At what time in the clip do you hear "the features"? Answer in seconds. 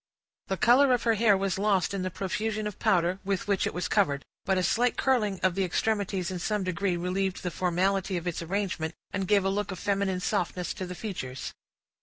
10.87-11.53